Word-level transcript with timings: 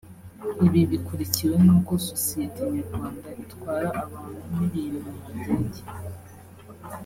Ibi 0.65 0.81
bikurikiwe 0.91 1.55
n’uko 1.65 1.91
Sosiyete 2.09 2.61
Nyarwanda 2.73 3.29
itwara 3.43 3.89
abantu 4.05 4.39
n’ibintu 4.55 5.09
mu 5.17 5.29
ndege 5.37 5.81